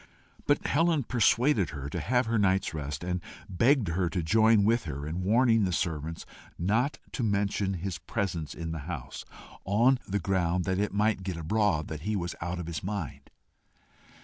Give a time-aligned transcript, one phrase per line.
[0.47, 4.85] But Helen persuaded her to have her night's rest, and begged her to join with
[4.85, 6.25] her in warning the servants
[6.57, 9.25] not to mention his presence in the house,
[9.63, 13.29] on the ground that it might get abroad that he was out of his mind.